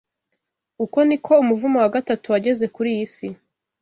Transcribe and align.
Uko 0.83 0.97
ni 1.07 1.17
ko 1.25 1.33
umuvumo 1.43 1.77
wa 1.83 1.89
gatatu 1.95 2.25
wageze 2.33 2.65
kuri 2.75 2.89
iyi 2.95 3.07
si 3.15 3.27